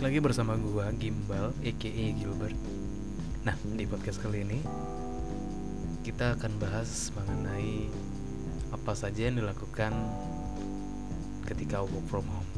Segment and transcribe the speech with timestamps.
[0.00, 2.56] balik lagi bersama gua Gimbal aka Gilbert.
[3.44, 4.64] Nah, di podcast kali ini
[6.00, 7.92] kita akan bahas mengenai
[8.72, 9.92] apa saja yang dilakukan
[11.52, 12.48] ketika work from home.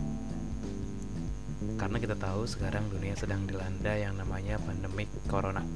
[1.82, 5.66] Karena kita tahu sekarang dunia sedang dilanda yang namanya pandemik corona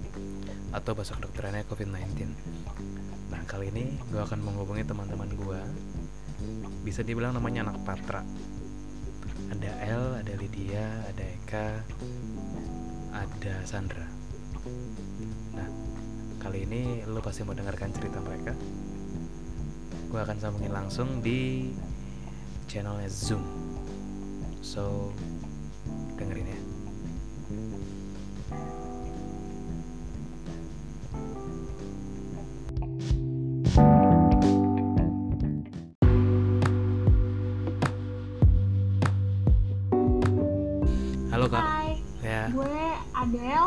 [0.70, 2.30] atau bahasa kedokterannya COVID-19.
[3.34, 5.60] Nah, kali ini gue akan menghubungi teman-teman gue
[6.86, 8.22] bisa dibilang namanya anak patra
[9.52, 11.68] ada El, ada Lydia, ada Eka,
[13.14, 14.06] ada Sandra.
[15.54, 15.68] Nah,
[16.42, 18.52] kali ini lo pasti mau dengarkan cerita mereka.
[20.10, 21.70] Gue akan sambungin langsung di
[22.66, 23.42] channelnya Zoom.
[24.62, 25.14] So,
[26.18, 26.60] dengerin ya.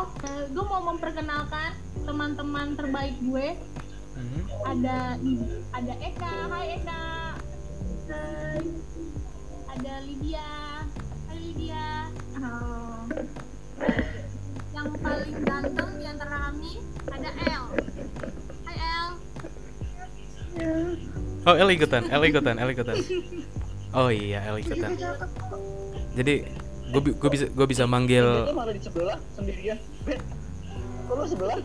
[0.00, 1.76] Eh, gue mau memperkenalkan
[2.08, 3.52] teman-teman terbaik gue.
[4.16, 4.40] Mhm.
[4.64, 5.20] Ada
[5.76, 6.34] ada Eka.
[6.48, 7.04] Hai Eka.
[8.08, 8.64] Hai.
[9.76, 10.50] Ada Lydia.
[11.28, 11.88] Hai Lydia.
[12.40, 13.04] Oh.
[14.72, 16.72] Yang paling ganteng di antara kami
[17.12, 17.64] ada El.
[18.64, 19.08] Hai El.
[21.44, 22.96] Oh, El ikutan, El ikutan, El ikutan.
[23.92, 24.96] Oh iya, El ikutan.
[26.16, 26.48] Jadi
[26.90, 29.78] gue gue bisa gue bisa manggil Itu malah di sebelah sendirian.
[30.02, 30.18] Bet,
[31.06, 31.58] kok lu sebelah?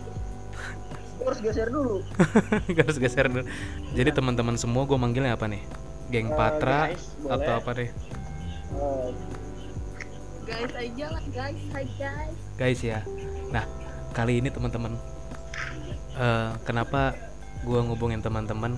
[1.15, 1.95] Gua harus geser dulu.
[2.85, 3.43] harus geser dulu.
[3.91, 5.63] Jadi teman-teman semua gue manggilnya apa nih?
[6.07, 7.33] Geng Eh, Patra guys, boleh.
[7.33, 7.89] atau apa deh?
[7.89, 9.11] Eh,
[10.45, 11.61] Guys aja lah guys.
[11.73, 12.37] Hai guys.
[12.53, 12.99] Guys ya.
[13.49, 13.65] Nah,
[14.13, 14.93] kali ini teman-teman
[16.13, 17.17] eh, kenapa
[17.65, 18.77] gue ngubungin teman-teman?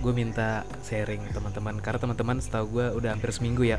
[0.00, 3.78] Gue minta sharing teman-teman karena teman-teman setahu gue udah hampir seminggu ya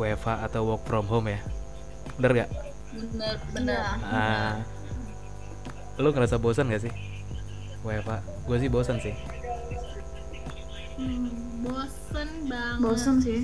[0.00, 1.40] WFA atau work from home ya.
[2.16, 2.50] Bener gak?
[2.96, 3.84] Bener bener.
[4.08, 4.64] Ah,
[6.00, 6.92] lu ngerasa bosan gak sih?
[7.84, 9.12] WFA, gue sih bosan sih.
[10.96, 11.28] Hmm,
[11.64, 12.80] bosen banget.
[12.84, 13.40] bosen sih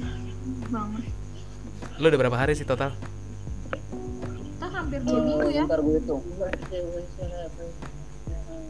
[0.68, 1.08] banget
[1.96, 2.92] Lu udah berapa hari sih total?
[4.56, 5.64] Kita hampir dua minggu ya.
[5.64, 6.20] Ntar gue hitung.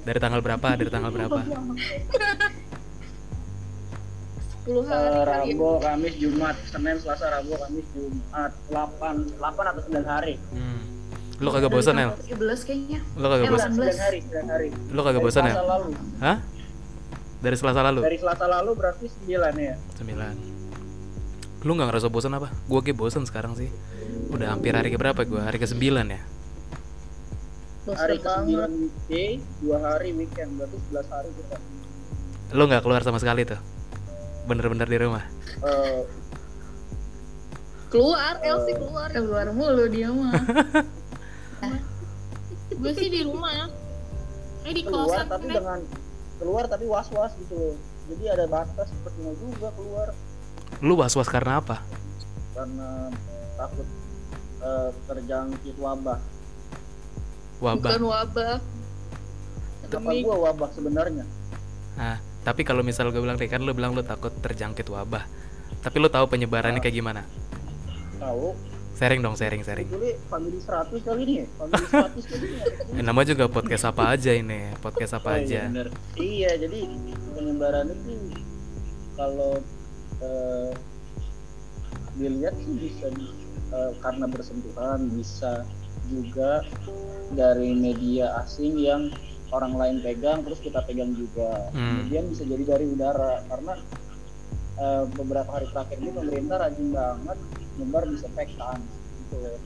[0.07, 0.67] Dari tanggal berapa?
[0.79, 1.41] Dari tanggal berapa?
[4.67, 5.25] 10 Eh, hari kali ya.
[5.55, 10.35] Rabu, Kamis, Jumat, Senin, Selasa, Rabu, Kamis, Jumat, 8 8 atau 9 hari.
[10.51, 10.83] Hmm.
[11.37, 12.11] Lu kagak bosan, El?
[12.19, 13.71] 13 kayaknya Lu kagak Eh, bosan?
[13.71, 13.95] 18.
[13.95, 14.69] 9 hari, 9 hari.
[14.91, 15.53] Lu kagak bosan, El?
[15.53, 15.89] Selasa lalu.
[16.19, 16.37] Hah?
[17.37, 18.01] Dari Selasa lalu?
[18.03, 19.75] Dari Selasa lalu berarti 9 ya.
[19.95, 20.35] 9
[21.63, 22.49] Lu gak ngerasa bosan apa?
[22.65, 23.67] Gue kayak bosan sekarang sih
[24.31, 25.39] Udah hampir hari ke berapa gue?
[25.39, 25.79] Hari ke 9
[26.09, 26.21] ya?
[27.87, 31.57] Hari ke-9 weekday, 2 hari weekend, berarti 11 hari kita.
[32.51, 33.59] Lu gak keluar sama sekali tuh?
[34.47, 35.25] Bener-bener di rumah?
[35.67, 36.01] Eh,
[37.87, 40.35] keluar Elsie keluar keluar mulu dia mah
[42.83, 43.67] gue sih di rumah ya
[44.67, 45.57] eh di keluar kosan tapi Nek.
[45.63, 45.81] dengan
[46.37, 47.77] keluar tapi was-was gitu loh.
[48.07, 50.09] Jadi ada batas sepertinya juga keluar
[50.83, 51.81] Lu was-was karena apa?
[52.53, 53.11] karena
[53.57, 53.87] takut
[54.61, 56.21] eh, terjangkit wabah.
[57.61, 61.25] bukan Wabah wabah Apa Demi gua wabah sebenarnya?
[61.97, 65.27] Nah, tapi kalau misal gue bilang kan lu bilang lu takut terjangkit wabah
[65.83, 67.23] Tapi lu tahu penyebarannya kayak gimana?
[68.19, 68.55] Tahu?
[68.97, 71.47] Sharing dong, sharing, sharing Jadi family 100 kali ini ya?
[71.53, 72.65] Family 100 kali ini ya?
[72.99, 75.89] Eh, Nama juga podcast apa aja ini Podcast apa Oh, aja Iya, bener.
[76.17, 76.79] iya, jadi
[77.35, 78.15] penyebaran itu
[79.15, 79.59] kalau
[80.19, 80.71] eh,
[82.17, 83.37] dilihat sih bisa di-
[83.71, 85.63] eh, karena bersentuhan, bisa
[86.07, 86.63] juga
[87.31, 89.11] dari media asing yang
[89.55, 91.71] orang lain pegang terus kita pegang juga.
[91.71, 92.07] Hmm.
[92.07, 93.75] Kemudian bisa jadi dari udara karena
[94.77, 97.39] eh, beberapa hari terakhir ini pemerintah rajin banget
[97.77, 98.79] nyebar disinfektan
[99.27, 99.59] gitu loh.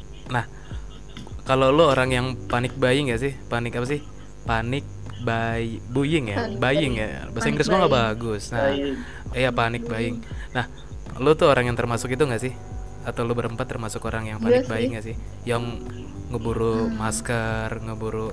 [1.51, 3.35] Kalau lu orang yang panik buying gak sih?
[3.51, 3.99] Panik apa sih?
[4.47, 4.87] Panik
[5.27, 6.47] buy buying ya?
[6.47, 7.11] Panik Buying ya?
[7.35, 8.95] Bahasa Inggris gua nggak bagus Nah, Baik.
[9.35, 10.23] iya panik buying
[10.55, 10.71] Nah,
[11.19, 12.55] lu tuh orang yang termasuk itu gak sih?
[13.03, 15.17] Atau lu berempat termasuk orang yang panik Iya buying gak sih?
[15.43, 15.83] Yang
[16.31, 18.31] ngeburu masker, ngeburu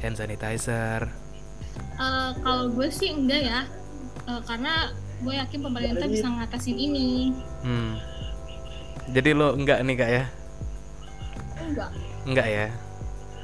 [0.00, 1.08] hand sanitizer.
[2.00, 3.60] Eh, kalau gue sih enggak ya.
[4.28, 7.36] Eh, karena gue yakin pemerintah bisa ngatasin ini.
[7.60, 8.00] Hmm.
[9.12, 10.24] Jadi lo enggak nih kak ya?
[11.70, 11.90] enggak.
[12.26, 12.66] Enggak ya?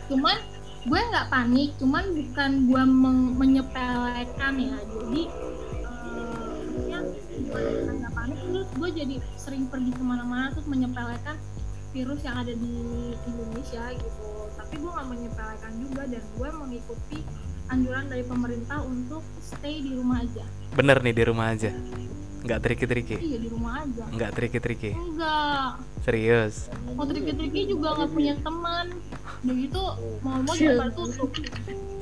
[0.06, 0.38] cuman
[0.86, 2.82] gue nggak panik cuman bukan gue
[3.42, 4.78] menyepelekan ya.
[4.86, 5.22] Jadi
[6.86, 6.98] eh, ya
[7.90, 11.34] nggak panik terus gue jadi sering pergi ke mana-mana terus menyepelekan
[11.96, 12.72] virus yang ada di
[13.24, 14.28] Indonesia gitu.
[14.52, 17.18] Tapi gue nggak menyepelekan juga dan gue mengikuti
[17.72, 20.44] anjuran dari pemerintah untuk stay di rumah aja.
[20.76, 21.72] Bener nih di rumah aja?
[22.44, 23.16] Nggak triki-triki?
[23.16, 24.04] Iya di rumah aja.
[24.12, 24.90] Nggak triki-triki?
[24.92, 26.68] Enggak serius?
[26.92, 28.86] Mau triki-triki juga nggak punya teman.
[29.40, 29.82] Udah gitu
[30.20, 31.30] mau mau juga tutup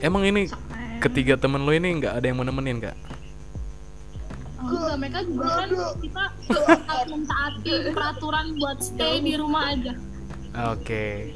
[0.05, 2.97] emang ini Eh, ketiga temen lo ini nggak ada yang mau nemenin kak
[4.64, 5.69] enggak mereka juga kan
[6.00, 6.25] kita
[6.88, 9.94] harus mentaati peraturan buat stay di rumah aja
[10.55, 11.34] Oke.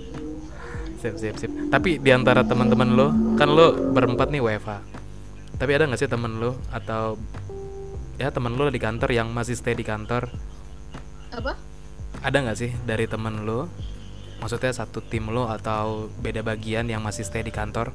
[1.02, 1.50] Sip, sip, sip.
[1.74, 4.70] Tapi di antara teman-teman lo, kan lo berempat nih WFH.
[5.58, 7.18] Tapi ada nggak sih temen lo atau
[8.14, 10.30] ya temen lo di kantor yang masih stay di kantor?
[11.34, 11.58] Apa?
[12.22, 13.66] Ada nggak sih dari temen lo?
[14.38, 17.90] Maksudnya satu tim lo atau beda bagian yang masih stay di kantor?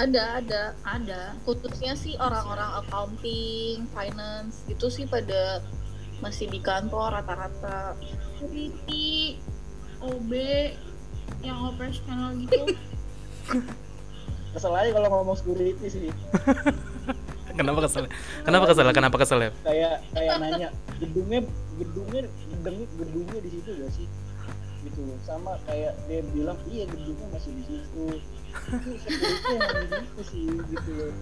[0.00, 1.36] Ada, ada, ada.
[1.44, 5.60] Khususnya sih orang-orang accounting, finance itu sih pada
[6.22, 7.98] masih di kantor rata-rata.
[8.42, 9.38] security
[10.02, 10.32] OB
[11.46, 12.74] yang operasional gitu
[14.52, 16.02] kesel aja kalau ngomong security sih
[17.52, 18.08] Kenapa kesel?
[18.48, 18.88] Kenapa kesel?
[18.96, 19.50] Kenapa kesel ya?
[19.60, 21.40] kayak kayak nanya gedungnya
[21.76, 24.06] gedungnya gedungnya gedungnya di situ gak sih
[24.82, 28.06] gitu loh sama kayak dia bilang iya gedungnya masih di situ
[28.54, 31.12] itu security emang di situ sih gitu loh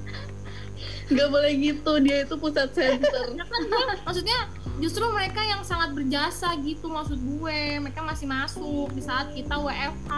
[1.11, 3.25] Gak boleh gitu, dia itu pusat center.
[3.31, 4.39] ya kan gue maksudnya
[4.79, 7.61] justru mereka yang sangat berjasa gitu maksud gue.
[7.79, 10.13] Mereka masih masuk di saat kita WFH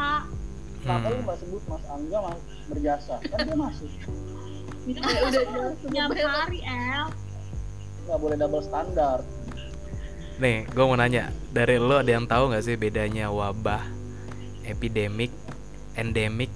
[0.79, 1.11] kenapa Hmm.
[1.11, 2.39] lu nggak sebut mas Angga mas
[2.69, 3.15] berjasa?
[3.25, 3.91] Kan dia masuk.
[4.83, 4.99] Itu
[5.91, 7.07] Ya, udah tiap hari El.
[8.05, 9.19] Nggak boleh double standar.
[10.39, 13.83] Nih, gue mau nanya, dari lo ada yang tahu nggak sih bedanya wabah,
[14.63, 15.35] epidemik,
[15.95, 16.51] endemik,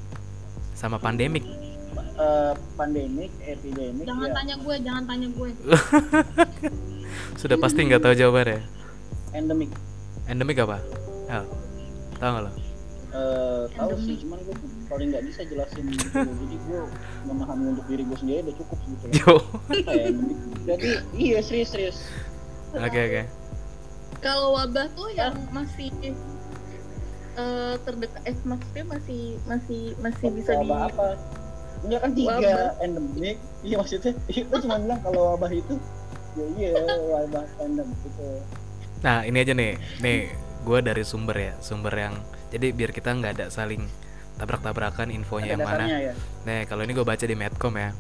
[0.77, 1.43] sama pandemik?
[2.17, 5.49] Eh, pandemik epidemik jangan ya tanya gue jangan tanya gue
[7.41, 8.61] Sudah pasti nggak tahu jawabannya.
[9.33, 9.73] endemik
[10.25, 10.81] Endemik apa?
[11.29, 11.45] El,
[12.17, 12.53] tahu nggak lo?
[13.17, 14.57] Eh, tahu sih cuman gue
[14.89, 16.37] paling nggak bisa jelasin gitu loh.
[16.45, 16.81] jadi gue
[17.25, 19.35] memahami untuk diri gue sendiri udah cukup gitu Yo.
[19.73, 20.09] Apa ya,
[20.69, 21.99] jadi iya serius serius
[22.77, 23.23] Oke oke.
[24.21, 25.89] Kalau wabah tuh yang masih
[27.37, 31.09] eh, terdekat, eh maksudnya masih masih masih bisa di apa?
[31.85, 32.83] Enggak kan tiga Wabah.
[32.83, 35.75] endemik iya maksudnya itu cuma bilang kalau wabah itu
[36.37, 36.71] ya iya
[37.13, 38.25] wabah endemik gitu.
[39.05, 40.19] Nah ini aja nih, nih
[40.65, 42.15] gue dari sumber ya, sumber yang
[42.49, 43.85] jadi biar kita nggak ada saling
[44.41, 45.85] tabrak-tabrakan infonya ada yang mana.
[45.87, 46.13] ya.
[46.49, 47.93] Nih kalau ini gue baca di Medcom ya,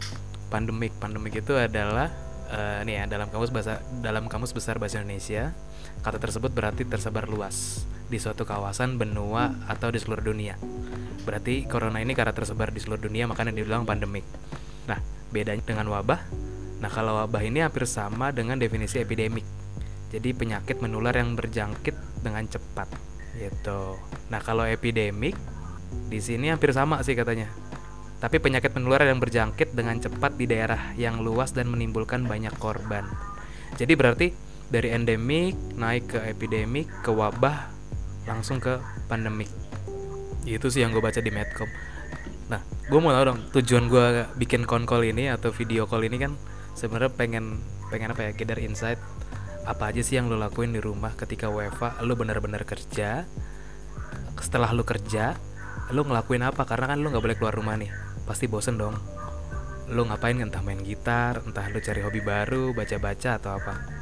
[0.49, 2.09] pandemik, pandemik itu adalah
[2.49, 5.53] eh, nih ya dalam kamus bahasa dalam kamus besar bahasa Indonesia
[6.02, 10.54] kata tersebut berarti tersebar luas di suatu kawasan benua atau di seluruh dunia.
[11.26, 14.22] Berarti corona ini karena tersebar di seluruh dunia makanya dibilang pandemik.
[14.87, 15.02] Nah
[15.34, 16.22] bedanya dengan wabah,
[16.78, 19.43] nah kalau wabah ini hampir sama dengan definisi epidemik.
[20.14, 22.87] Jadi penyakit menular yang berjangkit dengan cepat
[23.34, 23.99] gitu.
[24.31, 25.34] Nah kalau epidemik
[26.06, 27.50] di sini hampir sama sih katanya.
[28.16, 33.04] Tapi penyakit menular yang berjangkit dengan cepat di daerah yang luas dan menimbulkan banyak korban.
[33.76, 34.26] Jadi berarti
[34.66, 37.70] dari endemik naik ke epidemik ke wabah
[38.26, 39.50] langsung ke pandemik.
[40.46, 41.70] Itu sih yang gue baca di Medcom.
[42.50, 44.06] Nah, gue mau tahu dong tujuan gue
[44.38, 46.34] bikin konkol ini atau video call ini kan
[46.78, 47.58] sebenarnya pengen
[47.90, 48.98] pengen apa ya gather insight.
[49.66, 53.26] Apa aja sih yang lo lakuin di rumah ketika WFA lo benar-benar kerja
[54.38, 55.34] setelah lo kerja
[55.90, 56.62] lo ngelakuin apa?
[56.66, 57.90] Karena kan lo nggak boleh keluar rumah nih
[58.26, 58.94] pasti bosen dong.
[59.90, 60.38] Lo ngapain?
[60.38, 63.95] Entah main gitar entah lo cari hobi baru baca-baca atau apa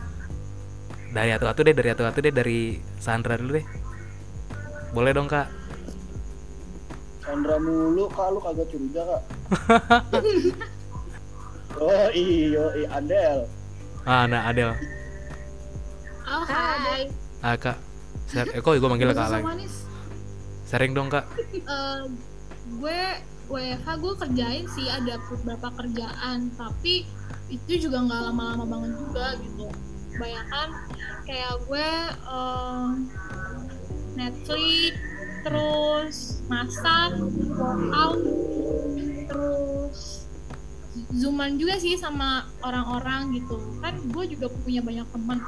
[1.14, 2.58] dari atu-atu deh dari atu-atu deh dari
[2.98, 3.66] Sandra dulu deh.
[4.90, 5.46] Boleh dong kak.
[7.22, 8.28] Sandra mulu kak.
[8.34, 9.22] Lu kagak curiga kak.
[11.74, 13.50] Oh iyo iya Adel
[14.06, 14.70] ah nah Adel
[16.22, 17.10] oh hai
[17.42, 17.76] ah kak.
[18.30, 19.66] Ser eh, kok gue manggil kak lagi?
[20.64, 21.26] sering dong kak.
[21.34, 22.02] Eh,
[22.78, 23.00] gue
[23.52, 26.48] WFH gue kerjain sih ada beberapa kerjaan.
[26.56, 27.04] Tapi
[27.52, 29.66] itu juga nggak lama-lama banget juga gitu
[30.14, 30.68] kebanyakan
[31.26, 32.88] kayak gue eh,
[34.14, 34.94] Netflix
[35.44, 36.16] terus
[36.48, 37.10] masak
[37.52, 38.18] workout
[39.28, 40.00] terus
[41.10, 43.58] zooman juga sih sama orang-orang gitu.
[43.82, 45.42] Kan gue juga punya banyak teman.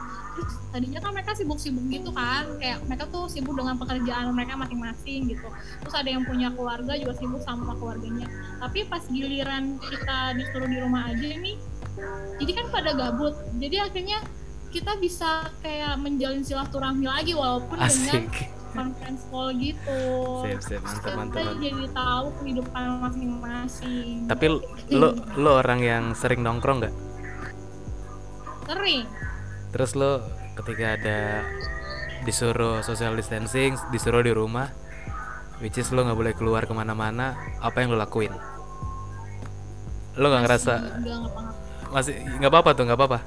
[0.74, 2.50] Tadinya kan mereka sibuk-sibuk gitu kan.
[2.58, 5.48] Kayak mereka tuh sibuk dengan pekerjaan mereka masing-masing gitu.
[5.86, 8.26] Terus ada yang punya keluarga juga sibuk sama keluarganya.
[8.58, 11.56] Tapi pas giliran kita disuruh di rumah aja nih
[12.36, 13.34] jadi kan pada gabut.
[13.56, 14.18] Jadi akhirnya
[14.76, 20.00] kita bisa kayak menjalin silaturahmi lagi walaupun dengan asik conference call gitu
[20.44, 21.62] sip sip mantap kita mantap mantap.
[21.64, 24.44] jadi tahu kehidupan masing-masing tapi
[24.92, 25.08] lo
[25.40, 26.94] lo orang yang sering nongkrong nggak
[28.68, 29.08] sering
[29.76, 30.24] Terus lo
[30.56, 31.44] ketika ada
[32.24, 34.72] disuruh social distancing, disuruh di rumah,
[35.60, 38.32] which is lo nggak boleh keluar ke mana-mana, apa yang lo lakuin?
[40.16, 41.28] Lo nggak ngerasa Enggak
[41.92, 43.18] masih nggak apa-apa tuh nggak apa-apa.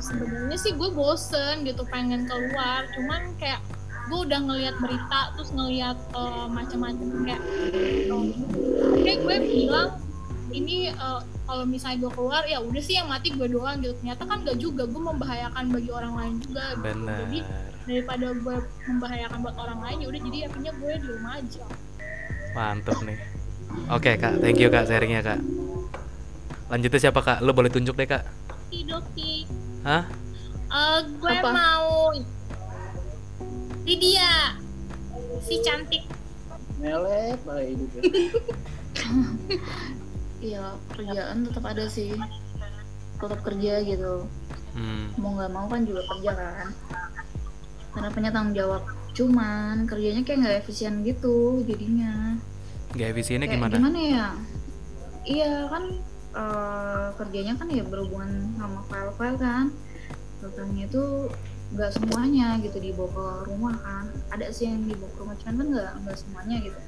[0.00, 2.86] Sebenarnya sih gue bosen gitu pengen keluar.
[2.94, 3.60] Cuman kayak
[4.04, 7.42] gue udah ngelihat berita terus ngelihat uh, macam-macam kayak
[8.12, 9.96] oke gue bilang
[10.52, 13.96] ini uh, kalau misalnya gue keluar ya udah sih yang mati gue doang gitu.
[14.00, 16.84] Ternyata kan gak juga gue membahayakan bagi orang lain juga gitu.
[16.84, 17.18] benar.
[17.26, 17.38] jadi
[17.84, 18.56] daripada gue
[18.88, 21.64] membahayakan buat orang lain ya udah jadi akhirnya gue di rumah aja.
[22.54, 23.18] Mantap nih.
[23.90, 24.38] Oke kak.
[24.38, 25.40] Thank you kak sharingnya kak.
[26.68, 27.38] Lanjutnya siapa kak?
[27.40, 28.24] Lo boleh tunjuk deh kak.
[28.74, 29.46] Doki
[29.84, 30.04] hah
[30.66, 31.50] Eh, gue Apa?
[31.54, 32.10] mau
[33.84, 34.58] Lydia
[35.38, 36.02] si cantik
[36.76, 38.02] melet banget hidupnya
[40.44, 42.12] Iya, kerjaan tetap ada sih.
[43.16, 44.28] Tetap kerja gitu.
[44.76, 45.16] hmm.
[45.16, 46.68] Mau nggak mau kan juga kerja kan.
[47.88, 48.84] Karena punya tanggung jawab.
[49.16, 52.36] Cuman kerjanya kayak nggak efisien gitu jadinya.
[52.92, 54.26] gak efisiennya Kayak gimana gimana ya?
[55.24, 55.84] Iya kan
[56.34, 59.66] eh, kerjanya kan ya berhubungan sama file-file kan.
[60.44, 61.32] Filenya itu
[61.72, 64.04] nggak semuanya gitu dibawa ke rumah kan.
[64.30, 66.80] Ada sih yang dibawa ke rumah cuman kan nggak nggak semuanya gitu.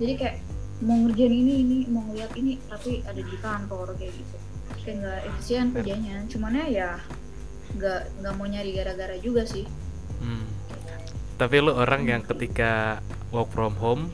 [0.00, 0.36] Jadi kayak
[0.82, 4.36] mau ngerjain ini ini mau ngeliat ini tapi ada di kantor kayak gitu.
[4.82, 6.16] Kayak nggak efisien kerjanya.
[6.26, 6.90] Cuman ya ya
[7.76, 9.68] nggak nggak mau nyari gara-gara juga sih.
[10.22, 10.46] Hmm.
[11.36, 13.02] Tapi lu orang yang ketika
[13.34, 14.08] work from home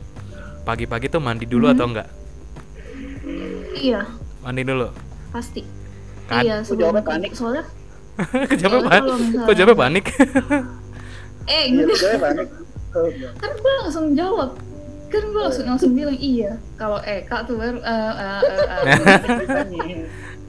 [0.64, 1.74] pagi-pagi tuh mandi dulu Hmm.
[1.76, 2.08] atau enggak?
[3.76, 4.02] Iya
[4.40, 4.88] Mandi dulu.
[5.30, 5.62] pasti.
[6.26, 6.42] Kan?
[6.42, 7.32] Iya sebelum jawabnya panik.
[7.32, 7.64] soalnya
[8.46, 9.10] Kejawabnya panik.
[9.40, 10.04] Kok jawabnya panik?
[11.46, 12.48] eh iya gue panik
[12.90, 13.32] Oh, enggak.
[13.38, 14.50] kan gue langsung jawab
[15.06, 18.98] kan gue langsung langsung bilang iya kalau Eka tuh baru eh, eh, eh, eh.
[19.30, 19.82] Ceritanya.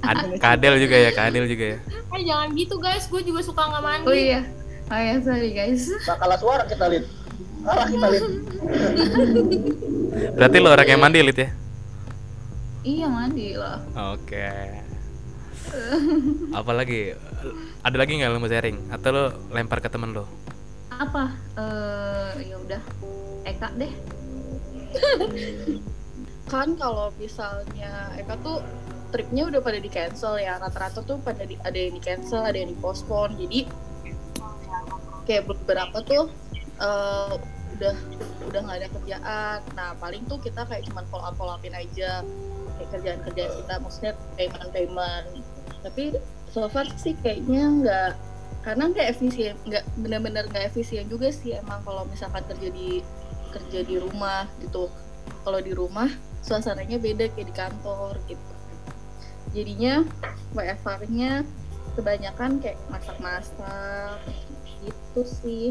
[0.01, 1.77] Ad- kadel juga ya, kadel juga ya.
[2.11, 4.41] eh jangan gitu guys gue juga suka nggak mandi oh iya
[4.83, 7.05] oh iya sorry guys Nah, kalah suara kita lihat
[7.61, 8.23] kalah kita lihat
[10.33, 11.49] Berarti lu orang yang mandi Lid ya?
[12.81, 13.79] Iya mandi lah.
[14.13, 14.49] Oke.
[16.59, 17.13] Apalagi
[17.85, 18.77] ada lagi nggak lu mau sharing?
[18.89, 20.25] Atau lu lempar ke temen lu?
[21.01, 21.23] apa?
[21.57, 22.81] Eh ya udah.
[23.49, 23.93] Eka deh.
[26.51, 28.61] Kan kalau misalnya Eka tuh
[29.09, 30.61] tripnya udah pada di cancel ya.
[30.61, 33.65] Rata-rata tuh pada di, ada yang di cancel ada yang di postpone jadi
[35.25, 36.29] kayak beberapa tuh
[36.81, 37.33] eh,
[37.81, 37.97] udah
[38.45, 39.59] udah nggak ada kerjaan.
[39.73, 42.21] Nah paling tuh kita kayak cuman follow up follow upin aja.
[42.77, 45.25] Kayak kerjaan kerjaan kita maksudnya payment payment
[45.81, 46.13] tapi
[46.53, 48.11] so far sih kayaknya nggak
[48.61, 53.01] karena nggak efisien nggak benar-benar nggak efisien juga sih emang kalau misalkan kerja di
[53.49, 54.87] kerja di rumah gitu.
[55.41, 56.07] Kalau di rumah
[56.45, 58.53] suasananya beda kayak di kantor gitu.
[59.51, 60.05] Jadinya
[60.53, 61.43] WFR-nya
[61.97, 64.21] kebanyakan kayak masak-masak
[64.85, 65.65] gitu sih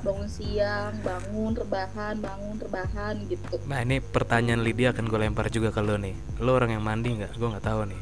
[0.00, 5.68] bangun siang bangun rebahan bangun rebahan gitu Nah ini pertanyaan Lydia akan gue lempar juga
[5.68, 6.14] ke lu nih.
[6.38, 7.34] Lu orang yang mandi nggak?
[7.34, 8.00] Gue nggak tahu nih.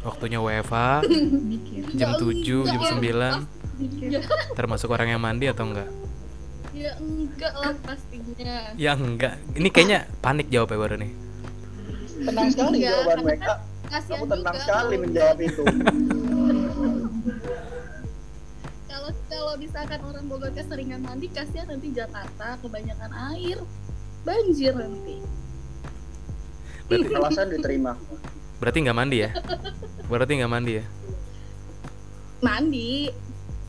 [0.00, 1.02] Waktunya WFA
[1.98, 3.42] jam 7, jam enggak.
[3.78, 4.18] 9 ya,
[4.52, 5.90] termasuk orang yang mandi atau enggak?
[6.70, 9.34] ya enggak lah pastinya Ya enggak.
[9.52, 11.10] Ini kayaknya panik jawabnya baru nih.
[12.20, 13.52] tenang sekali Enggak, jawaban mereka
[13.84, 15.62] kasihan kamu tenang sekali kalau- menjawab itu
[19.48, 23.56] kalau misalkan orang Bogor keseringan mandi kasihan nanti Jakarta kebanyakan air
[24.20, 25.24] banjir nanti
[26.84, 27.96] Berarti alasan diterima
[28.60, 29.30] berarti nggak mandi ya?
[30.04, 30.84] Berarti nggak mandi ya?
[32.44, 33.08] mandi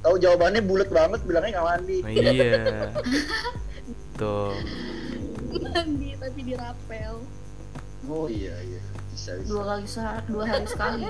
[0.03, 2.63] tahu jawabannya bulat banget bilangnya nggak mandi Nah, iya.
[4.19, 4.51] Tuh.
[5.63, 7.23] mandi tapi dirapel
[8.03, 8.83] oh iya iya
[9.15, 11.07] bisa bisa dua kali saat dua hari sekali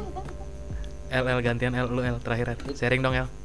[1.09, 2.59] LL gantian L lu L terakhir L.
[2.77, 3.38] Sharing dong L.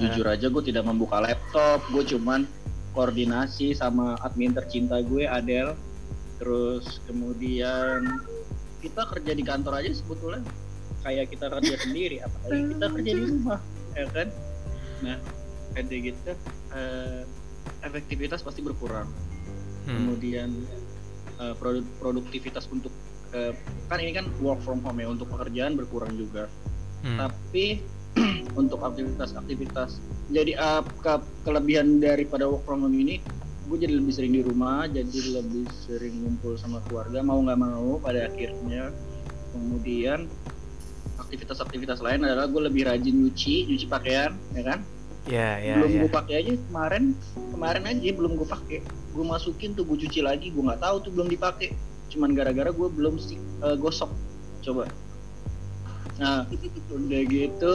[0.00, 1.84] jujur aja gue tidak membuka laptop.
[1.92, 2.48] Gue cuman
[2.96, 5.76] koordinasi sama admin tercinta gue Adel
[6.40, 8.24] terus kemudian
[8.80, 10.42] kita kerja di kantor aja sebetulnya.
[11.04, 13.60] Kayak kita kerja sendiri apalagi kita kerja di rumah
[13.94, 14.28] ya kan?
[15.04, 15.16] Nah
[15.70, 16.32] kayak gitu
[16.74, 17.22] eh,
[17.84, 19.06] efektivitas pasti berkurang.
[19.80, 19.96] Hmm.
[19.96, 20.52] kemudian
[21.40, 22.92] eh, produ- produktivitas untuk
[23.32, 23.56] eh,
[23.88, 26.52] kan ini kan work from home ya untuk pekerjaan berkurang juga.
[27.00, 27.16] Hmm.
[27.16, 27.80] tapi
[28.60, 30.00] untuk aktivitas-aktivitas.
[30.30, 33.18] Jadi uh, ke- kelebihan daripada work from home ini
[33.70, 38.02] gue jadi lebih sering di rumah jadi lebih sering ngumpul sama keluarga mau nggak mau
[38.02, 38.90] pada akhirnya
[39.54, 40.26] kemudian
[41.22, 44.80] aktivitas-aktivitas lain adalah gue lebih rajin nyuci nyuci pakaian ya kan?
[45.28, 46.00] Ya, ya, belum ya.
[46.02, 47.04] gue pakai aja kemarin
[47.54, 48.78] kemarin aja belum gue pakai.
[49.14, 51.76] Gue masukin tuh gue cuci lagi gue nggak tahu tuh belum dipakai.
[52.10, 54.10] Cuman gara-gara gue belum eh, gosok
[54.64, 54.88] coba.
[56.18, 56.48] Nah
[56.90, 57.72] udah gitu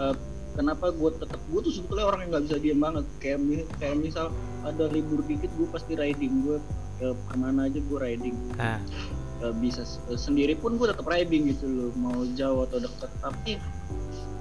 [0.00, 0.16] eh,
[0.54, 3.04] kenapa gue tetap gue tuh sebetulnya orang yang nggak bisa diem banget.
[3.18, 4.26] Kayak mi- kayak misal
[4.64, 6.32] ada libur dikit gue pasti riding.
[6.46, 6.58] Gue
[6.98, 8.36] ke ke mana aja gue riding.
[8.56, 8.78] Ah.
[9.42, 13.58] Eh, bisa eh, sendiri pun gue tetap riding gitu loh mau jauh atau dekat tapi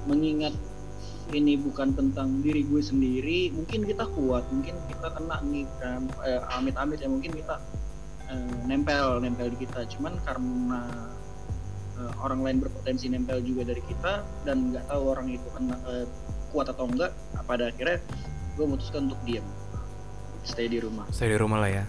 [0.05, 0.53] mengingat
[1.33, 6.39] ini bukan tentang diri gue sendiri mungkin kita kuat mungkin kita kena nih kan eh,
[6.55, 7.57] amit-amit ya mungkin kita
[8.29, 9.83] eh, nempel nempel di kita.
[9.91, 10.81] Cuman karena
[11.99, 16.05] eh, orang lain berpotensi nempel juga dari kita dan nggak tahu orang itu kena eh,
[16.53, 17.11] kuat atau enggak
[17.49, 17.97] pada akhirnya
[18.53, 19.45] gue memutuskan untuk diam
[20.45, 21.85] stay di rumah Saya di rumah lah ya.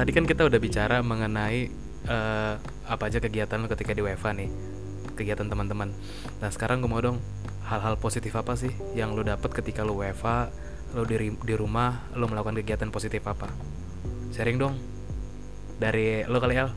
[0.00, 1.68] Tadi kan kita udah bicara mengenai
[2.08, 2.54] eh,
[2.90, 4.50] apa aja kegiatan lo ketika di WFA nih,
[5.14, 5.94] kegiatan teman-teman.
[6.42, 7.22] Nah sekarang gue mau dong
[7.70, 10.50] hal-hal positif apa sih yang lo dapet ketika lo WFA,
[10.98, 13.46] lo di, di rumah, lo melakukan kegiatan positif apa?
[14.34, 14.74] Sharing dong
[15.78, 16.70] dari lo kali El.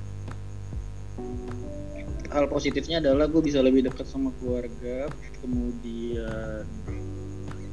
[2.33, 5.05] hal positifnya adalah gue bisa lebih dekat sama keluarga
[5.45, 6.65] kemudian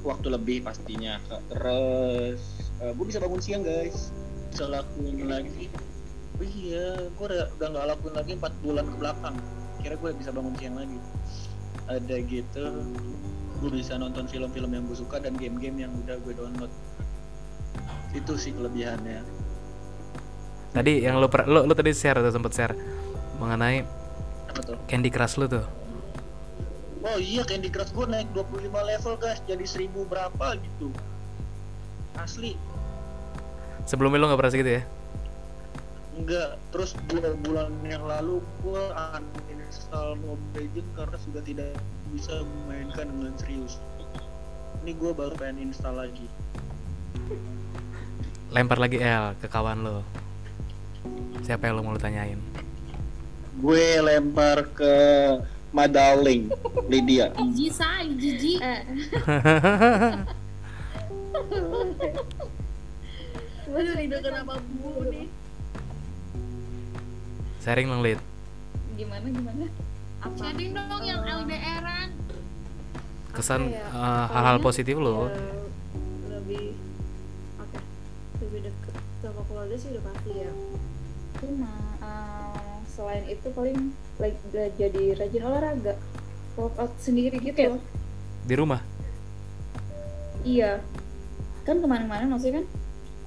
[0.04, 1.16] waktu lebih pastinya
[1.48, 4.12] terus eh, gue bisa bangun siang guys
[4.52, 5.72] bisa lakuin lagi
[6.46, 9.36] iya gue udah nggak lakuin lagi 4 bulan ke belakang.
[9.80, 10.98] Kira gue bisa bangun siang lagi.
[11.90, 12.64] Ada gitu
[13.60, 16.72] gue bisa nonton film-film yang gue suka dan game-game yang udah gue download.
[18.16, 19.20] Itu sih kelebihannya.
[20.72, 22.74] Tadi yang lo per- lo, lo tadi share atau sempet share.
[23.36, 23.84] Mengenai
[24.48, 24.76] apa tuh?
[24.88, 25.64] Candy Crush lo tuh.
[27.00, 29.40] Oh iya Candy Crush gue naik 25 level guys.
[29.44, 30.88] Jadi 1000 berapa gitu.
[32.16, 32.56] Asli.
[33.84, 34.82] Sebelumnya lo nggak pernah segitu ya?
[36.20, 38.84] Enggak Terus dua bulan yang lalu gue
[39.48, 41.72] uninstall Mobile Legends karena sudah tidak
[42.12, 43.80] bisa memainkan dengan serius
[44.84, 46.28] Ini gue baru pengen install lagi
[48.50, 50.02] Lempar lagi El ke kawan lo.
[51.46, 52.34] Siapa yang lo mau lo tanyain?
[53.62, 54.94] Gue lempar ke
[55.70, 56.50] Madaling
[56.90, 58.58] Lydia Iji say, jiji.
[63.70, 65.30] Aduh kenapa bu nih?
[67.60, 68.20] Sharing dong Lid.
[68.96, 69.66] Gimana gimana?
[70.20, 70.34] Apa?
[70.34, 72.08] Sharing dong yang LDRan.
[73.30, 73.84] Kesan ya?
[73.86, 75.28] eh, hal-hal positif lo.
[75.28, 75.38] ya,
[76.30, 76.74] lebih
[77.56, 77.78] oke
[78.42, 80.50] lebih deket sama keluarga sih udah pasti ya
[81.38, 83.78] cuma eh, selain itu paling
[84.18, 84.34] like,
[84.74, 85.94] jadi rajin olahraga
[86.58, 87.82] workout sendiri gitu loh
[88.42, 88.82] Di rumah.
[90.42, 90.82] iya
[91.62, 92.66] kan kemarin-kemarin maksudnya kan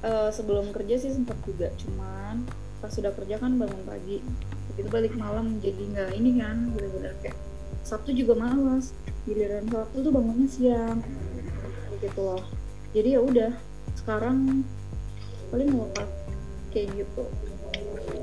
[0.04, 2.44] eh, sebelum kerja sih sempat juga cuman
[2.84, 4.20] pas sudah kerja kan bangun pagi.
[4.76, 7.40] Begitu balik malam jadi nggak ini kan bener-bener kayak
[7.88, 8.92] Sabtu juga malas
[9.24, 11.00] giliran Sabtu tuh bangunnya siang
[12.04, 12.44] gitu loh.
[12.92, 13.52] Jadi ya udah
[13.96, 14.68] sekarang
[15.48, 16.12] paling workout
[16.76, 17.24] kayak gitu.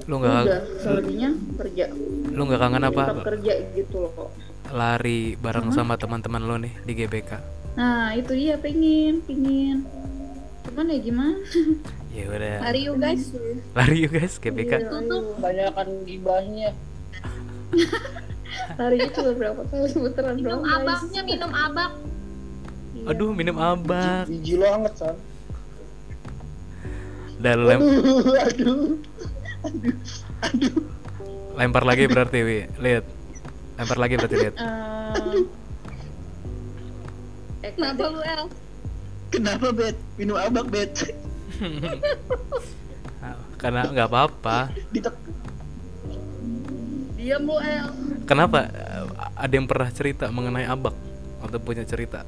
[0.05, 1.89] Lo nggak udah selebihnya kerja.
[2.37, 3.03] lo nggak kangen apa?
[3.09, 4.29] Tetap kerja gitu loh
[4.71, 7.59] lari bareng sama teman-teman lo nih di GBK?
[7.79, 9.87] nah itu dia pengen pengen
[10.67, 11.39] cuman ya gimana
[12.11, 12.57] Ya udah.
[12.61, 13.23] Mari yuk guys.
[13.73, 14.73] Lari yuk guys GBK.
[14.77, 15.23] Iya, Tutup.
[15.23, 15.39] ayo.
[15.39, 16.71] Banyakan gibahnya
[18.79, 20.75] Lari itu beberapa kali putaran Minum doang guys.
[20.77, 21.93] abaknya, minum abak.
[22.93, 23.05] Iya.
[23.09, 24.27] Aduh minum abak.
[24.27, 25.15] Biji lo anget san
[27.39, 28.83] Dan lem- Aduh Aduh
[29.63, 29.95] Aduh
[30.45, 30.75] Aduh
[31.53, 32.59] lempar lagi berarti Wi.
[32.75, 33.05] Lihat.
[33.77, 34.55] Lempar lagi berarti lihat.
[34.57, 35.45] Eh,
[37.61, 38.45] eh, Kenapa lu El?
[39.31, 39.95] Kenapa bet?
[40.17, 40.91] Minum abak bet
[43.61, 44.73] Karena nggak apa-apa.
[47.21, 47.93] Diam lu El.
[48.25, 48.73] Kenapa?
[49.37, 50.97] Ada yang pernah cerita mengenai abak
[51.41, 52.25] atau punya cerita?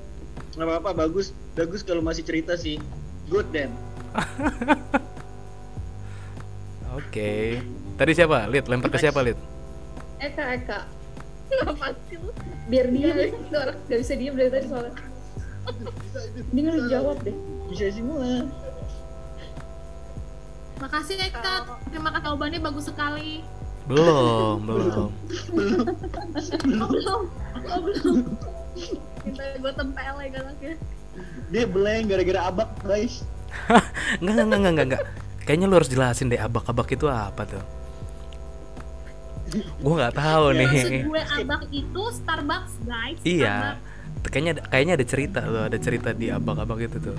[0.53, 2.77] nggak apa-apa bagus bagus kalau masih cerita sih
[3.33, 3.73] good then
[6.93, 7.57] Oke.
[7.97, 8.45] Tadi siapa?
[8.53, 9.41] Lihat lempar ke siapa, Lihat?
[10.21, 10.85] Eka Eka
[11.49, 12.29] Kenapa sih lu?
[12.69, 14.95] biar dia deh itu orang gak bisa diem dari tadi soalnya
[16.55, 17.35] ini lu jawab deh
[17.67, 18.47] bisa semua
[20.83, 21.57] Makasih Eka.
[21.87, 23.47] Terima kasih jawabannya bagus sekali.
[23.87, 24.91] Belum, belum.
[24.91, 25.11] Oh,
[25.55, 25.87] belum.
[27.63, 28.17] Oh, belum.
[29.23, 30.75] Minta gue tempel ya galaknya.
[31.53, 33.21] dia blank gara-gara abak guys
[34.17, 35.03] Enggak, enggak, enggak, enggak, enggak.
[35.45, 37.61] Kayaknya lu harus jelasin deh abak-abak itu apa tuh.
[39.85, 41.03] Gua nggak tahu Maksud nih.
[41.05, 43.21] gue abak itu Starbucks, guys.
[43.23, 43.77] Iya.
[44.25, 47.17] Kayaknya ada- kayaknya ada cerita tuh, ada cerita di abak-abak itu tuh.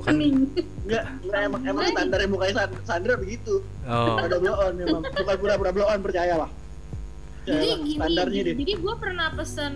[0.00, 0.14] Kan.
[0.16, 3.60] Enggak, enggak emang emang standar mukanya San- Sandra begitu.
[3.82, 6.50] Oh, Ada blow on memang, bukan pura-pura blow on percayalah.
[7.42, 8.54] Jadi Percayalah, gini, standarnya deh.
[8.56, 9.72] jadi gue pernah pesen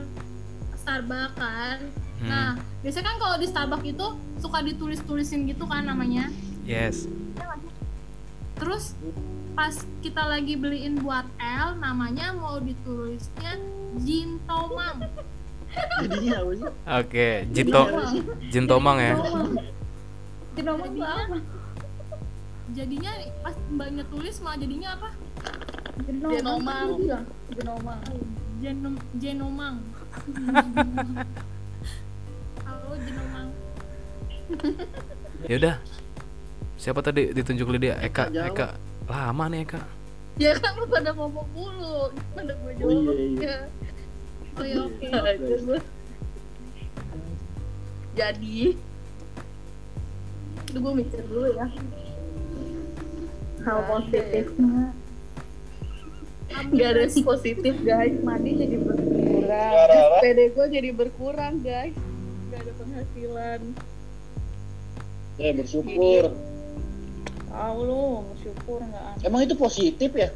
[0.74, 1.78] Starbucks kan.
[2.18, 4.06] hmm, Nah, biasanya kan kalau di Starbucks itu
[4.38, 6.28] suka ditulis-tulisin gitu kan namanya.
[6.62, 7.06] yes.
[8.54, 8.94] terus
[9.52, 13.58] pas kita lagi beliin buat L namanya mau ditulisnya
[13.98, 15.02] Jintomang
[15.98, 17.82] jadinya apa sih Oke, Jito
[18.48, 19.14] Jintomang ya.
[20.52, 21.40] Kenapa jadinya
[22.72, 25.08] jadinya pas mbaknya tulis malah jadinya apa
[26.08, 26.88] Genomang.
[27.52, 28.00] Genomang.
[28.62, 29.76] Genom Genomang
[32.66, 33.48] halo Genomang
[35.50, 35.76] Ya udah.
[36.78, 37.98] Siapa tadi ditunjuk Lydia?
[37.98, 38.48] Eka, Eka jawab.
[38.54, 38.66] Eka.
[39.10, 39.80] Lama nih Eka.
[40.38, 42.10] Ya kan lu pada ngomong mulu.
[42.14, 43.14] Gimana gue Oh, iya, jawab?
[43.42, 43.56] iya.
[44.54, 45.06] oh ya oke
[45.66, 45.76] lu.
[48.18, 48.76] Jadi
[50.72, 51.68] Duh, gue mikir dulu ya.
[53.62, 54.96] Hal positifnya.
[56.52, 58.16] Gak ada yang positif guys.
[58.24, 60.20] Mandi jadi berkurang.
[60.24, 61.92] PD gue jadi berkurang guys.
[62.48, 63.60] Gak ada penghasilan.
[65.36, 66.24] Eh bersyukur.
[67.52, 70.32] Tahu lu bersyukur nggak emang itu positif ya?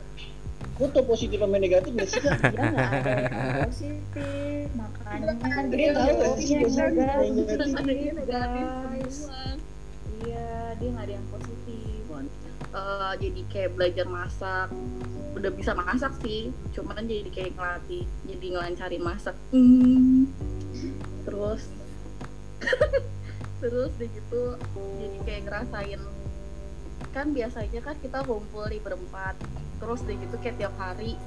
[0.76, 2.20] Gue tau positif sama negatif gak sih?
[2.20, 4.68] Dia nggak ada yang positif.
[4.76, 5.32] Makanya
[5.72, 9.12] Dia tahu gak sih Iya, positif negatif?
[10.26, 12.02] Iya dia nggak ada yang positif.
[12.76, 14.68] Eh, jadi kayak belajar masak.
[15.36, 19.36] Udah bisa masak sih cuman jadi kayak ngelatih jadi ngelancarin masak.
[19.54, 20.28] Hmm.
[21.26, 21.66] terus
[23.60, 24.54] terus deh gitu
[25.02, 26.00] jadi kayak ngerasain
[27.10, 29.34] kan biasanya kan kita kumpul di berempat
[29.82, 31.18] terus deh gitu kayak tiap hari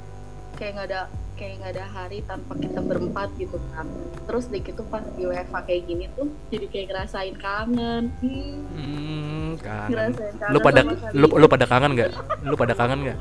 [0.59, 1.01] kayak nggak ada
[1.33, 3.87] kayak nggak ada hari tanpa kita berempat gitu kan
[4.27, 9.49] terus deh gitu pas di WFA kayak gini tuh jadi kayak ngerasain kangen Hmm, Hmm,
[9.57, 9.89] kangen.
[9.89, 10.79] ngerasain kangen Lu pada
[11.15, 12.11] lu lu pada kangen nggak?
[12.43, 13.17] Lu pada kangen nggak?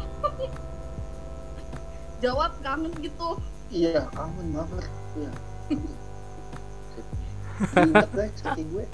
[2.18, 4.84] jawab kangen gitu Iya, kangen banget.
[5.14, 5.30] Iya.
[7.84, 8.84] Ingat guys, kaki gue.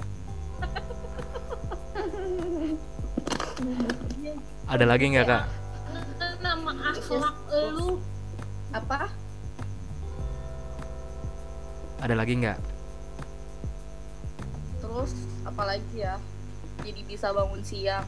[4.66, 5.44] Ada lagi nggak kak?
[6.42, 7.36] nama akhlak
[7.70, 8.02] lu
[8.74, 9.06] apa?
[12.02, 12.58] Ada lagi nggak?
[14.94, 15.10] terus
[15.42, 16.22] apalagi ya?
[16.86, 18.06] Jadi bisa bangun siang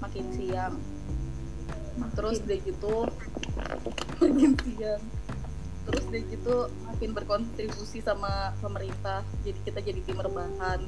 [0.00, 0.74] makin siang.
[2.16, 3.04] Terus deh gitu
[4.24, 5.02] makin siang.
[5.84, 9.20] Terus deh gitu makin berkontribusi sama pemerintah.
[9.44, 10.80] Jadi kita jadi tim rebahan.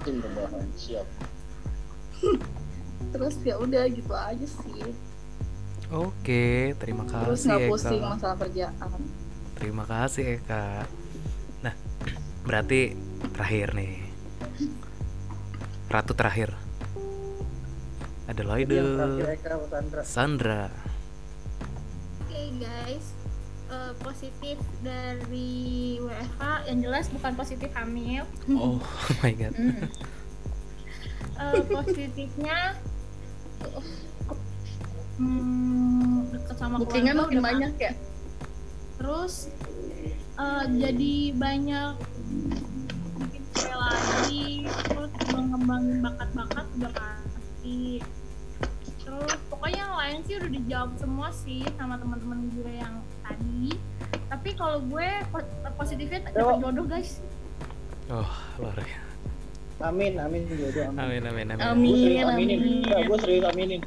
[0.00, 1.04] Tim rebahan, siap.
[3.12, 4.92] terus ya udah gitu aja sih
[5.94, 8.10] Oke, terima terus kasih nggak pusing Eka.
[8.10, 9.00] masalah kerjaan
[9.56, 10.84] Terima kasih Eka.
[11.62, 11.74] Nah,
[12.42, 12.92] berarti
[13.32, 13.94] terakhir nih.
[15.86, 16.50] Ratu terakhir.
[18.26, 18.82] Ada terakhir Loide,
[19.38, 20.02] Eka Sandra.
[20.02, 20.64] Sandra.
[22.26, 23.06] Oke guys,
[23.70, 28.26] eh, positif dari WFH yang jelas bukan positif hamil.
[28.50, 28.82] Oh
[29.22, 29.54] my god.
[31.36, 32.74] Eh, positifnya
[35.16, 37.92] hmm, deket sama bookingan keluarga makin banyak ya
[38.96, 39.34] terus
[40.36, 41.92] eh, jadi banyak
[43.18, 44.46] bikin kue lagi
[44.84, 48.00] terus mengembangin bakat-bakat udah pasti
[49.00, 53.78] terus pokoknya yang lain sih udah dijawab semua sih sama teman-teman gue yang tadi
[54.26, 57.22] tapi kalau gue po- positifnya dapat jodoh guys
[58.06, 58.22] Oh,
[58.56, 59.02] luar biasa.
[59.82, 60.94] Amin, amin jodoh amin.
[60.96, 61.58] Amin amin amin.
[61.58, 62.56] Gue amin serius aminin.
[62.56, 63.80] amin Enggak, gue serius aminin.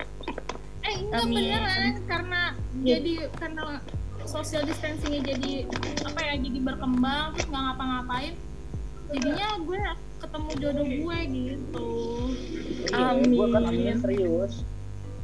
[0.99, 1.35] Enggak Amin.
[1.35, 2.41] beneran karena
[2.83, 3.63] jadi karena
[4.25, 5.51] social distancingnya jadi
[6.05, 8.33] apa ya jadi berkembang terus nggak ngapa-ngapain
[9.09, 9.77] jadinya gue
[10.19, 11.89] ketemu jodoh gue gitu
[12.89, 13.97] Iya, gue kan Amin.
[14.01, 14.53] serius.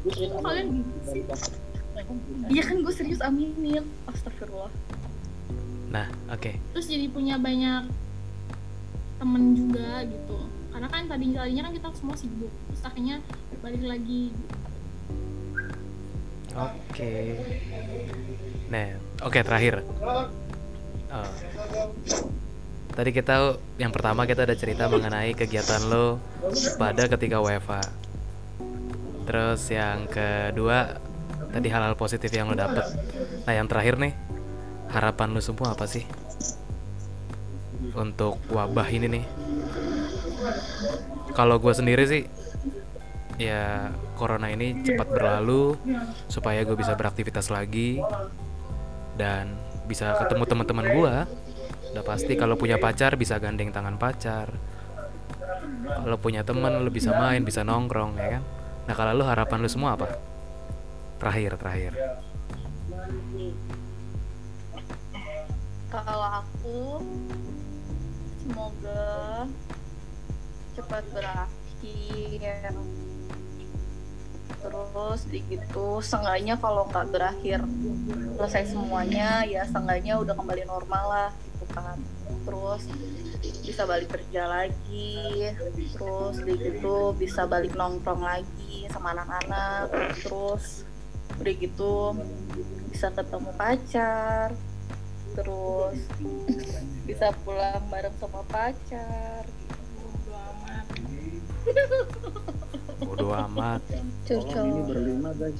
[0.05, 1.23] Gue serius kalian gitu sih?
[2.51, 4.69] iya kan gue serius aminin astagfirullah
[5.89, 6.51] Nah, oke.
[6.75, 7.87] terus jadi punya banyak
[9.15, 10.37] temen juga gitu
[10.75, 13.23] karena kan tadi tadinya kan kita semua sibuk terus akhirnya
[13.63, 14.35] balik lagi
[16.55, 17.35] Oke.
[18.71, 18.95] Nah,
[19.27, 19.83] oke terakhir.
[21.11, 21.29] Oh.
[22.95, 26.23] Tadi kita yang pertama kita ada cerita mengenai kegiatan lo
[26.79, 27.83] pada ketika WFA.
[29.27, 30.95] Terus yang kedua
[31.51, 32.87] tadi hal-hal positif yang lo dapet.
[33.43, 34.15] Nah, yang terakhir nih
[34.95, 36.07] harapan lo semua apa sih
[37.99, 39.25] untuk wabah ini nih?
[41.35, 42.23] Kalau gue sendiri sih
[43.35, 45.75] ya corona ini cepat berlalu
[46.31, 47.99] supaya gue bisa beraktivitas lagi
[49.19, 49.51] dan
[49.85, 51.15] bisa ketemu teman-teman gue
[51.95, 54.51] udah pasti kalau punya pacar bisa gandeng tangan pacar.
[55.85, 58.43] Kalau punya teman lu bisa main bisa nongkrong ya kan?
[58.83, 60.11] Nah kalau lu harapan lu semua apa?
[61.23, 61.95] Terakhir terakhir.
[65.87, 66.99] Kalau aku
[68.43, 69.07] semoga
[70.75, 72.75] cepat berakhir
[75.15, 76.03] terus di gitu.
[76.03, 77.63] Seenggaknya kalau nggak berakhir
[78.35, 81.95] selesai semuanya ya seenggaknya udah kembali normal lah gitu kan.
[82.43, 82.83] Terus
[83.63, 85.55] bisa balik kerja lagi
[85.95, 89.89] terus gitu bisa balik nongkrong lagi sama anak-anak
[90.21, 90.83] terus
[91.39, 92.13] udah gitu
[92.91, 94.53] bisa ketemu pacar
[95.33, 95.97] terus
[97.09, 99.43] bisa pulang bareng sama pacar
[103.05, 103.81] bodo amat
[104.25, 105.59] Tolong ini berlima guys.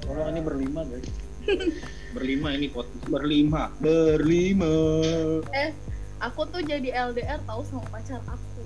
[0.00, 1.06] Tolong ini berlima guys.
[2.16, 3.62] berlima ini podcast berlima.
[3.78, 4.72] Berlima.
[5.52, 5.70] eh
[6.18, 8.62] aku tuh jadi LDR tahu sama pacar aku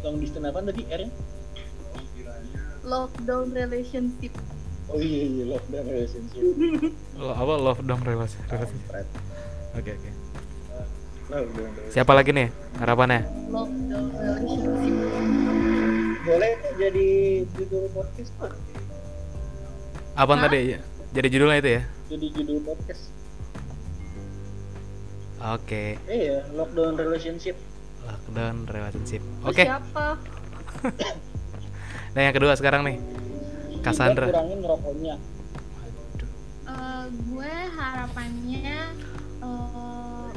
[0.00, 1.02] Long distance apa tadi R
[2.82, 4.32] lockdown relationship
[4.88, 6.42] Oh iya iya lockdown relationship.
[7.20, 9.06] Lo, apa love dong relasi relasi Kampret.
[9.72, 10.10] oke oke
[11.28, 11.92] Lockdown relationship.
[11.92, 15.29] siapa lagi nih harapannya lockdown relationship
[16.80, 17.08] jadi
[17.60, 18.32] judul podcast
[20.20, 20.42] apa Hah?
[20.48, 20.76] tadi?
[21.16, 21.82] Jadi judulnya itu ya?
[22.12, 23.02] Jadi judul podcast.
[25.40, 25.84] oke.
[26.04, 27.56] Iya, lockdown relationship.
[28.04, 29.22] lockdown relationship.
[29.46, 29.64] Oke.
[29.64, 30.20] siapa?
[32.10, 32.98] Nah yang kedua sekarang nih.
[33.80, 34.28] Cassandra.
[34.28, 35.14] Kurangin rokoknya.
[36.68, 38.76] Eh, gue harapannya
[39.40, 40.28] eh,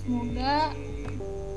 [0.00, 0.56] semoga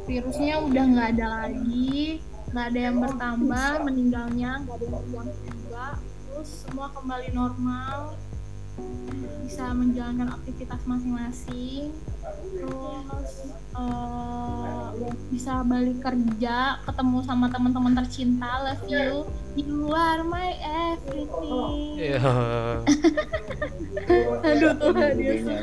[0.06, 2.22] virusnya udah nggak ada lagi
[2.54, 5.98] nggak ada yang bertambah meninggalnya nggak ada yang hilang juga.
[6.30, 8.14] Terus semua kembali normal
[9.42, 11.90] bisa menjalankan aktivitas masing-masing.
[12.54, 13.34] Terus
[13.74, 14.86] eh,
[15.34, 19.26] bisa balik kerja ketemu sama teman-teman tercinta love you.
[19.58, 20.54] Di luar my
[20.94, 21.98] everything.
[21.98, 22.22] Ya
[24.46, 25.58] aduh Tuhan Yesus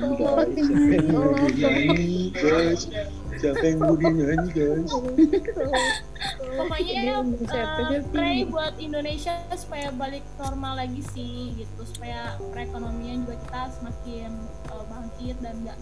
[2.35, 2.90] guys?
[3.38, 4.90] Siapa yang mau dinyanyi guys?
[6.56, 8.10] pokoknya eh, sih?
[8.10, 11.80] pray buat Indonesia supaya balik normal lagi sih gitu.
[11.86, 14.30] Supaya perekonomian juga kita semakin
[14.70, 15.78] eh, bangkit dan nggak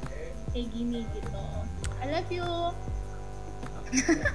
[0.52, 1.44] kayak gini gitu.
[1.98, 2.48] I love you.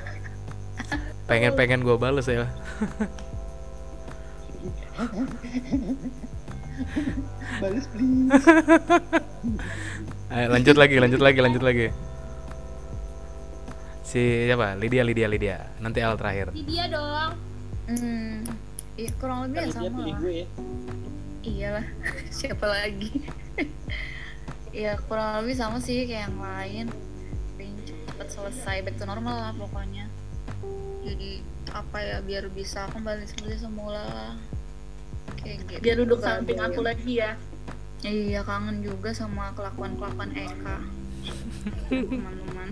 [1.29, 2.51] Pengen pengen gue bales ya.
[7.63, 8.33] Balas please.
[10.33, 11.87] Ayo, lanjut lagi lanjut lagi lanjut lagi
[14.13, 17.33] si siapa Lydia Lydia Lydia nanti Al terakhir di dia dong
[17.83, 18.47] Hmm,
[18.95, 20.19] iya, kurang lebih ya sama pilih lah.
[20.23, 20.47] gue ya.
[21.43, 21.85] Iyalah,
[22.39, 23.11] siapa lagi?
[24.71, 26.85] ya kurang lebih sama sih kayak yang lain.
[27.59, 30.07] Pengen cepet selesai back to normal lah pokoknya.
[31.03, 31.43] Jadi
[31.75, 34.33] apa ya biar bisa kembali seperti semula lah.
[35.43, 35.79] Kayak gitu.
[35.83, 37.31] biar duduk samping aku yang- lagi ya
[37.99, 40.77] Iya kangen juga sama kelakuan-kelakuan Eka.
[41.91, 42.71] Teman-teman.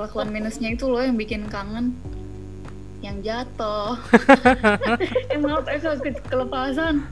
[0.00, 1.92] Kelakuan minusnya itu loh yang bikin kangen.
[3.00, 4.00] Yang jatuh.
[5.28, 7.04] eh maaf Eka ke- kelepasan.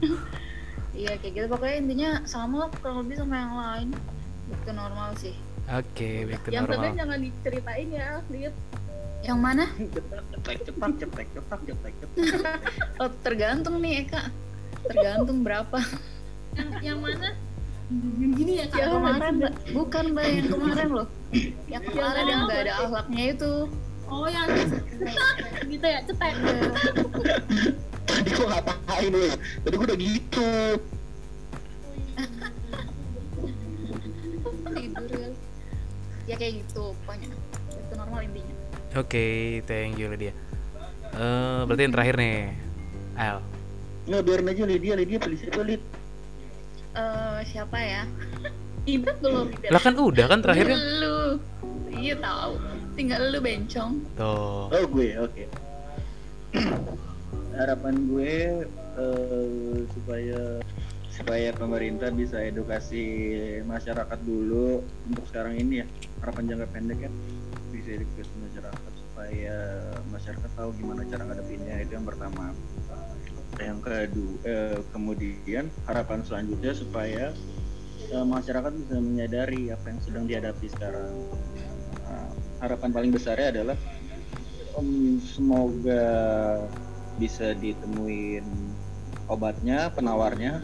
[0.93, 3.89] Iya kayak gitu pokoknya intinya sama lah kurang lebih sama yang lain.
[4.49, 5.37] Back to normal sih.
[5.69, 8.57] oke back to yang normal tengah jangan diceritain ya Lid
[9.21, 9.65] Yang mana?
[9.69, 10.25] Cepat,
[10.65, 12.13] cepat, cepat, cepat, cepat, cepat.
[13.05, 14.33] Oh tergantung nih Eka.
[14.87, 15.79] Tergantung berapa.
[16.57, 17.48] yang yang mana yang
[18.35, 19.53] gini ya kak Yang kemarin Mbak.
[19.73, 21.07] bukan mbak yang kemarin loh.
[21.67, 23.53] Yang kemarin yang nggak ada akhlaknya itu.
[24.09, 24.49] oh yang
[25.73, 26.33] gitu ya cetek
[28.05, 29.29] Tadi gue ngapain lu?
[29.61, 30.49] Tadi gue udah gitu.
[34.69, 35.29] tidur ya
[36.29, 37.27] ya kayak gitu pokoknya
[37.71, 38.55] itu normal intinya
[38.95, 39.27] oke
[39.65, 40.33] thank you Lydia
[41.09, 42.37] Eh berarti yang terakhir nih
[43.17, 43.41] Al
[44.05, 45.81] Nggak biarin aja Lydia, Lydia siapa Lid?
[46.99, 48.03] Eh siapa ya?
[48.99, 50.77] Ibet belum Ibet lah kan udah kan terakhirnya?
[50.77, 51.19] Lu.
[51.93, 52.53] Iya tahu.
[52.99, 53.93] Tinggal lu bencong.
[54.19, 54.67] Tuh.
[54.73, 55.45] Oh gue, oke.
[57.59, 58.35] Harapan gue
[58.99, 60.41] eh, supaya
[61.11, 63.03] supaya pemerintah bisa edukasi
[63.67, 65.87] masyarakat dulu untuk sekarang ini ya.
[66.25, 67.11] Harapan jangka pendek ya.
[67.75, 69.57] Bisa edukasi masyarakat supaya
[70.15, 72.55] masyarakat tahu gimana cara ngadepinnya itu yang pertama
[73.63, 77.25] yang kedua eh, kemudian harapan selanjutnya supaya
[78.09, 81.13] eh, masyarakat bisa menyadari apa yang sedang dihadapi sekarang.
[82.07, 82.29] Nah,
[82.63, 83.77] harapan paling besarnya adalah
[84.79, 86.07] em, semoga
[87.19, 88.47] bisa ditemuin
[89.29, 90.63] obatnya penawarnya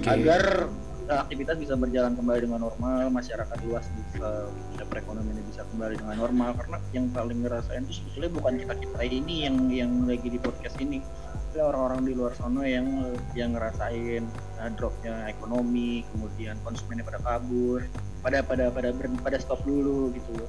[0.00, 0.08] Oke.
[0.08, 0.72] agar
[1.10, 6.54] aktivitas bisa berjalan kembali dengan normal masyarakat luas bisa, bisa perekonomiannya bisa kembali dengan normal.
[6.54, 10.78] Karena yang paling ngerasain itu sebetulnya bukan kita kita ini yang yang lagi di podcast
[10.78, 11.02] ini
[11.50, 14.22] tapi orang-orang di luar sana yang yang ngerasain
[14.62, 17.82] eh, dropnya ekonomi kemudian konsumennya pada kabur
[18.22, 20.46] pada pada pada ber- pada stop dulu gitu loh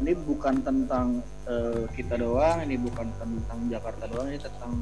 [0.00, 4.72] ini bukan tentang eh, kita doang ini bukan tentang Jakarta doang ini tentang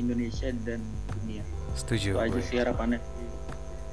[0.00, 0.80] Indonesia dan
[1.20, 1.44] dunia.
[1.78, 2.18] Setuju.
[2.18, 2.98] Itu aja sih harapannya.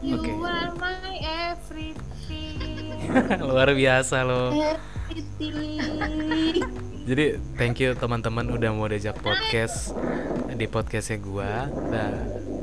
[0.02, 0.34] You Oke.
[0.34, 2.97] are my everything.
[3.52, 4.50] Luar biasa loh.
[4.50, 5.78] Everything.
[7.06, 7.26] Jadi
[7.58, 9.93] thank you teman-teman udah mau diajak podcast
[10.62, 11.65] di podcastnya gua.
[11.89, 12.13] Nah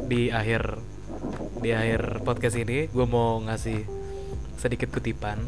[0.06, 0.78] di akhir
[1.58, 3.82] di akhir podcast ini gue mau ngasih
[4.54, 5.42] sedikit kutipan.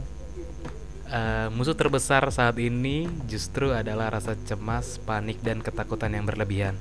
[1.11, 6.75] Eh, musuh terbesar saat ini justru adalah rasa cemas, panik dan ketakutan yang berlebihan.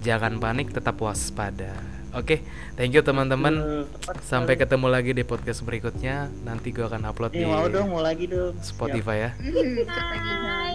[0.00, 1.76] Jangan panik, tetap waspada.
[2.16, 2.40] Oke,
[2.80, 3.84] thank you teman-teman.
[4.24, 6.32] Sampai ketemu lagi di podcast berikutnya.
[6.44, 8.56] Nanti gue akan upload Nih di mau dong, mau lagi dong.
[8.56, 8.72] Siap.
[8.72, 9.30] Spotify ya.
[9.36, 10.69] Ketagihan.